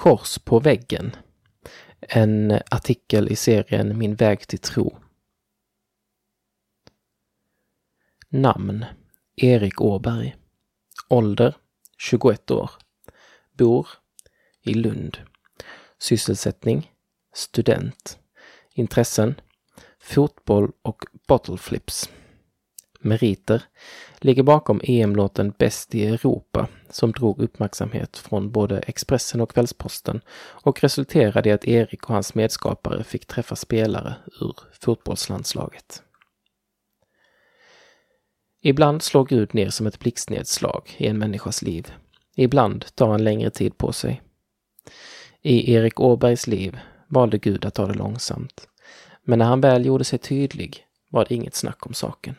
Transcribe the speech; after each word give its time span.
Kors 0.00 0.38
på 0.38 0.60
väggen. 0.60 1.16
En 2.00 2.60
artikel 2.70 3.28
i 3.28 3.36
serien 3.36 3.98
Min 3.98 4.14
väg 4.14 4.46
till 4.46 4.58
tro. 4.58 4.96
Namn 8.28 8.84
Erik 9.36 9.80
Åberg. 9.80 10.36
Ålder 11.08 11.56
21 11.98 12.50
år. 12.50 12.70
Bor 13.52 13.88
i 14.62 14.74
Lund. 14.74 15.18
Sysselsättning 15.98 16.92
student. 17.34 18.18
Intressen 18.74 19.34
fotboll 19.98 20.72
och 20.82 21.04
bottleflips. 21.28 22.10
Meriter 23.02 23.62
ligger 24.18 24.42
bakom 24.42 24.80
EM-låten 24.84 25.54
Bäst 25.58 25.94
i 25.94 26.06
Europa 26.06 26.68
som 26.90 27.12
drog 27.12 27.42
uppmärksamhet 27.42 28.16
från 28.16 28.50
både 28.50 28.78
Expressen 28.78 29.40
och 29.40 29.50
Kvällsposten 29.50 30.20
och 30.38 30.82
resulterade 30.82 31.48
i 31.48 31.52
att 31.52 31.64
Erik 31.64 32.02
och 32.02 32.14
hans 32.14 32.34
medskapare 32.34 33.04
fick 33.04 33.26
träffa 33.26 33.56
spelare 33.56 34.14
ur 34.40 34.56
fotbollslandslaget. 34.80 36.02
Ibland 38.62 39.02
slår 39.02 39.24
Gud 39.24 39.54
ner 39.54 39.70
som 39.70 39.86
ett 39.86 39.98
blixtnedslag 39.98 40.94
i 40.96 41.06
en 41.06 41.18
människas 41.18 41.62
liv. 41.62 41.92
Ibland 42.36 42.94
tar 42.94 43.08
han 43.08 43.24
längre 43.24 43.50
tid 43.50 43.78
på 43.78 43.92
sig. 43.92 44.22
I 45.42 45.72
Erik 45.72 46.00
Åbergs 46.00 46.46
liv 46.46 46.78
valde 47.08 47.38
Gud 47.38 47.64
att 47.64 47.74
ta 47.74 47.86
det 47.86 47.94
långsamt. 47.94 48.68
Men 49.22 49.38
när 49.38 49.46
han 49.46 49.60
väl 49.60 49.86
gjorde 49.86 50.04
sig 50.04 50.18
tydlig 50.18 50.86
var 51.10 51.26
det 51.28 51.34
inget 51.34 51.54
snack 51.54 51.86
om 51.86 51.94
saken. 51.94 52.34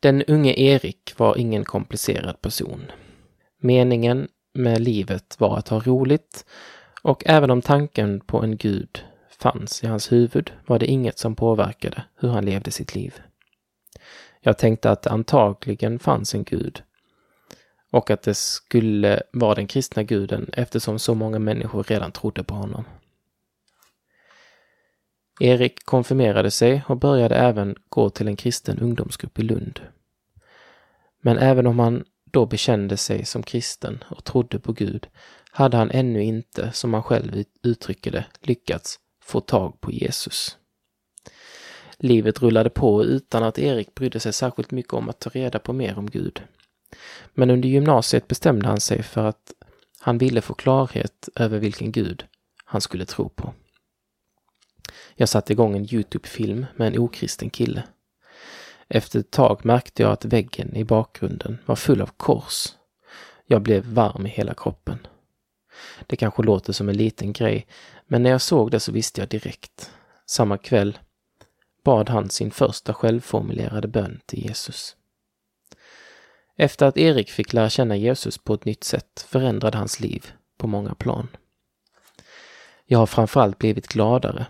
Den 0.00 0.22
unge 0.22 0.60
Erik 0.60 1.14
var 1.16 1.38
ingen 1.38 1.64
komplicerad 1.64 2.42
person. 2.42 2.92
Meningen 3.62 4.28
med 4.54 4.80
livet 4.80 5.36
var 5.38 5.58
att 5.58 5.68
ha 5.68 5.80
roligt 5.80 6.44
och 7.02 7.22
även 7.26 7.50
om 7.50 7.62
tanken 7.62 8.20
på 8.20 8.42
en 8.42 8.56
gud 8.56 9.04
fanns 9.38 9.84
i 9.84 9.86
hans 9.86 10.12
huvud 10.12 10.52
var 10.66 10.78
det 10.78 10.86
inget 10.86 11.18
som 11.18 11.36
påverkade 11.36 12.04
hur 12.16 12.28
han 12.28 12.44
levde 12.44 12.70
sitt 12.70 12.94
liv. 12.94 13.14
Jag 14.40 14.58
tänkte 14.58 14.90
att 14.90 15.02
det 15.02 15.10
antagligen 15.10 15.98
fanns 15.98 16.34
en 16.34 16.44
gud 16.44 16.82
och 17.90 18.10
att 18.10 18.22
det 18.22 18.34
skulle 18.34 19.22
vara 19.32 19.54
den 19.54 19.66
kristna 19.66 20.02
guden 20.02 20.50
eftersom 20.52 20.98
så 20.98 21.14
många 21.14 21.38
människor 21.38 21.82
redan 21.82 22.12
trodde 22.12 22.44
på 22.44 22.54
honom. 22.54 22.84
Erik 25.42 25.84
konfirmerade 25.84 26.50
sig 26.50 26.82
och 26.86 26.96
började 26.96 27.34
även 27.34 27.76
gå 27.88 28.10
till 28.10 28.28
en 28.28 28.36
kristen 28.36 28.78
ungdomsgrupp 28.78 29.38
i 29.38 29.42
Lund. 29.42 29.80
Men 31.20 31.38
även 31.38 31.66
om 31.66 31.78
han 31.78 32.04
då 32.24 32.46
bekände 32.46 32.96
sig 32.96 33.24
som 33.24 33.42
kristen 33.42 34.04
och 34.08 34.24
trodde 34.24 34.58
på 34.58 34.72
Gud 34.72 35.08
hade 35.50 35.76
han 35.76 35.90
ännu 35.90 36.22
inte, 36.22 36.70
som 36.72 36.94
han 36.94 37.02
själv 37.02 37.44
uttrycker 37.62 38.10
det, 38.10 38.24
lyckats 38.40 38.98
få 39.22 39.40
tag 39.40 39.80
på 39.80 39.92
Jesus. 39.92 40.56
Livet 41.98 42.42
rullade 42.42 42.70
på 42.70 43.04
utan 43.04 43.42
att 43.42 43.58
Erik 43.58 43.94
brydde 43.94 44.20
sig 44.20 44.32
särskilt 44.32 44.70
mycket 44.70 44.92
om 44.92 45.08
att 45.08 45.20
ta 45.20 45.30
reda 45.30 45.58
på 45.58 45.72
mer 45.72 45.98
om 45.98 46.10
Gud. 46.10 46.42
Men 47.34 47.50
under 47.50 47.68
gymnasiet 47.68 48.28
bestämde 48.28 48.68
han 48.68 48.80
sig 48.80 49.02
för 49.02 49.24
att 49.24 49.52
han 50.00 50.18
ville 50.18 50.40
få 50.40 50.54
klarhet 50.54 51.28
över 51.34 51.58
vilken 51.58 51.92
Gud 51.92 52.24
han 52.64 52.80
skulle 52.80 53.04
tro 53.04 53.28
på. 53.28 53.54
Jag 55.20 55.28
satte 55.28 55.52
igång 55.52 55.76
en 55.76 55.94
Youtube-film 55.94 56.66
med 56.76 56.88
en 56.88 56.98
okristen 56.98 57.50
kille. 57.50 57.82
Efter 58.88 59.18
ett 59.20 59.30
tag 59.30 59.64
märkte 59.64 60.02
jag 60.02 60.12
att 60.12 60.24
väggen 60.24 60.76
i 60.76 60.84
bakgrunden 60.84 61.58
var 61.66 61.76
full 61.76 62.00
av 62.00 62.10
kors. 62.16 62.66
Jag 63.46 63.62
blev 63.62 63.84
varm 63.84 64.26
i 64.26 64.28
hela 64.28 64.54
kroppen. 64.54 65.06
Det 66.06 66.16
kanske 66.16 66.42
låter 66.42 66.72
som 66.72 66.88
en 66.88 66.96
liten 66.96 67.32
grej, 67.32 67.66
men 68.06 68.22
när 68.22 68.30
jag 68.30 68.40
såg 68.40 68.70
det 68.70 68.80
så 68.80 68.92
visste 68.92 69.20
jag 69.20 69.28
direkt. 69.28 69.90
Samma 70.26 70.58
kväll 70.58 70.98
bad 71.84 72.08
han 72.08 72.30
sin 72.30 72.50
första 72.50 72.94
självformulerade 72.94 73.88
bön 73.88 74.20
till 74.26 74.46
Jesus. 74.46 74.96
Efter 76.56 76.86
att 76.86 76.96
Erik 76.96 77.30
fick 77.30 77.52
lära 77.52 77.70
känna 77.70 77.96
Jesus 77.96 78.38
på 78.38 78.54
ett 78.54 78.64
nytt 78.64 78.84
sätt 78.84 79.26
förändrade 79.28 79.78
hans 79.78 80.00
liv 80.00 80.32
på 80.58 80.66
många 80.66 80.94
plan. 80.94 81.28
Jag 82.86 82.98
har 82.98 83.06
framförallt 83.06 83.58
blivit 83.58 83.86
gladare 83.86 84.46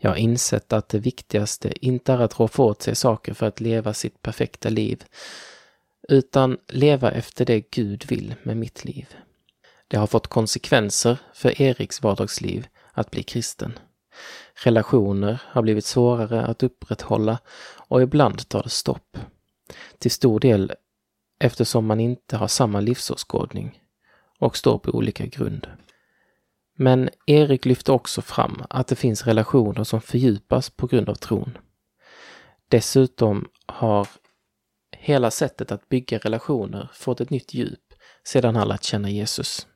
jag 0.00 0.10
har 0.10 0.16
insett 0.16 0.72
att 0.72 0.88
det 0.88 0.98
viktigaste 0.98 1.86
inte 1.86 2.12
är 2.12 2.18
att 2.18 2.40
roffa 2.40 2.62
åt 2.62 2.82
sig 2.82 2.94
saker 2.94 3.34
för 3.34 3.46
att 3.46 3.60
leva 3.60 3.94
sitt 3.94 4.22
perfekta 4.22 4.68
liv, 4.68 5.04
utan 6.08 6.58
leva 6.68 7.10
efter 7.10 7.44
det 7.44 7.70
Gud 7.70 8.06
vill 8.08 8.34
med 8.42 8.56
mitt 8.56 8.84
liv. 8.84 9.06
Det 9.88 9.96
har 9.96 10.06
fått 10.06 10.26
konsekvenser 10.26 11.18
för 11.34 11.62
Eriks 11.62 12.02
vardagsliv 12.02 12.66
att 12.92 13.10
bli 13.10 13.22
kristen. 13.22 13.78
Relationer 14.54 15.42
har 15.44 15.62
blivit 15.62 15.84
svårare 15.84 16.46
att 16.46 16.62
upprätthålla 16.62 17.38
och 17.88 18.02
ibland 18.02 18.48
tar 18.48 18.62
det 18.62 18.68
stopp. 18.68 19.18
Till 19.98 20.10
stor 20.10 20.40
del 20.40 20.72
eftersom 21.40 21.86
man 21.86 22.00
inte 22.00 22.36
har 22.36 22.48
samma 22.48 22.80
livsåskådning 22.80 23.82
och 24.38 24.56
står 24.56 24.78
på 24.78 24.90
olika 24.90 25.26
grund. 25.26 25.66
Men 26.80 27.10
Erik 27.26 27.64
lyfter 27.64 27.92
också 27.92 28.22
fram 28.22 28.62
att 28.70 28.86
det 28.86 28.96
finns 28.96 29.26
relationer 29.26 29.84
som 29.84 30.00
fördjupas 30.00 30.70
på 30.70 30.86
grund 30.86 31.08
av 31.08 31.14
tron. 31.14 31.58
Dessutom 32.68 33.48
har 33.66 34.08
hela 34.92 35.30
sättet 35.30 35.72
att 35.72 35.88
bygga 35.88 36.18
relationer 36.18 36.90
fått 36.94 37.20
ett 37.20 37.30
nytt 37.30 37.54
djup 37.54 37.94
sedan 38.24 38.56
han 38.56 38.68
lärt 38.68 38.82
känna 38.82 39.10
Jesus. 39.10 39.66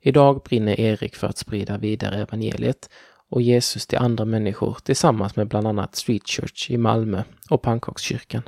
Idag 0.00 0.42
brinner 0.42 0.80
Erik 0.80 1.16
för 1.16 1.26
att 1.26 1.38
sprida 1.38 1.78
vidare 1.78 2.22
evangeliet 2.22 2.90
och 3.28 3.42
Jesus 3.42 3.86
till 3.86 3.98
andra 3.98 4.24
människor 4.24 4.78
tillsammans 4.84 5.36
med 5.36 5.48
bland 5.48 5.66
annat 5.66 5.96
Street 5.96 6.28
Church 6.28 6.70
i 6.70 6.76
Malmö 6.76 7.22
och 7.50 7.62
Pannkakskyrkan. 7.62 8.42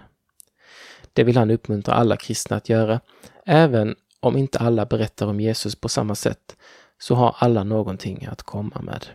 Det 1.13 1.25
vill 1.25 1.37
han 1.37 1.51
uppmuntra 1.51 1.95
alla 1.95 2.17
kristna 2.17 2.57
att 2.57 2.69
göra, 2.69 3.01
även 3.47 3.97
om 4.21 4.37
inte 4.37 4.59
alla 4.59 4.87
berättar 4.87 5.27
om 5.27 5.41
Jesus 5.41 5.75
på 5.75 5.89
samma 5.89 6.15
sätt 6.15 6.57
så 6.99 7.15
har 7.15 7.37
alla 7.39 7.65
någonting 7.65 8.25
att 8.25 8.43
komma 8.43 8.81
med. 8.83 9.07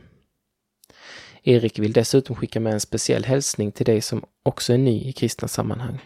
Erik 1.43 1.79
vill 1.79 1.93
dessutom 1.93 2.35
skicka 2.35 2.59
med 2.59 2.73
en 2.73 2.79
speciell 2.79 3.25
hälsning 3.25 3.71
till 3.71 3.85
dig 3.85 4.01
som 4.01 4.25
också 4.43 4.73
är 4.73 4.77
ny 4.77 5.03
i 5.03 5.13
kristna 5.13 5.47
sammanhang. 5.47 6.01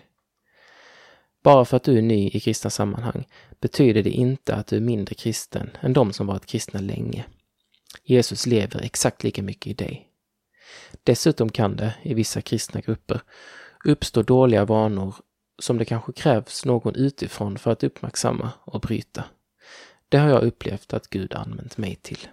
Bara 1.44 1.66
för 1.66 1.78
att 1.78 1.84
du 1.84 1.98
är 1.98 2.02
ny 2.02 2.30
i 2.30 2.40
kristna 2.40 2.70
sammanhang 2.70 3.28
betyder 3.60 4.04
det 4.04 4.10
inte 4.10 4.56
att 4.56 4.68
du 4.68 4.76
är 4.76 4.82
mindre 4.82 5.16
kristen 5.16 5.70
än 5.82 5.94
de 5.94 6.14
som 6.14 6.28
varit 6.28 6.46
kristna 6.46 6.80
länge. 6.80 7.26
Jesus 8.04 8.46
lever 8.46 8.82
exakt 8.82 9.24
lika 9.24 9.44
mycket 9.44 9.68
i 9.68 9.74
dig. 9.74 10.08
Dessutom 11.04 11.50
kan 11.50 11.76
det, 11.76 11.94
i 12.04 12.14
vissa 12.14 12.42
kristna 12.42 12.82
grupper, 12.82 13.22
uppstå 13.86 14.22
dåliga 14.22 14.66
vanor 14.66 15.16
som 15.60 15.78
det 15.78 15.86
kanske 15.86 16.14
krävs 16.14 16.66
någon 16.66 16.96
utifrån 16.96 17.58
för 17.58 17.72
att 17.72 17.84
uppmärksamma 17.84 18.52
och 18.64 18.82
bryta. 18.82 19.24
Det 20.10 20.18
har 20.18 20.30
jag 20.30 20.44
upplevt 20.44 20.94
att 20.94 21.10
Gud 21.10 21.34
använt 21.34 21.78
mig 21.78 21.96
till. 21.96 22.28